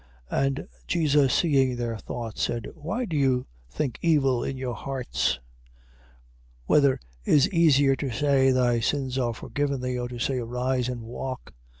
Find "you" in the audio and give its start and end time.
3.15-3.45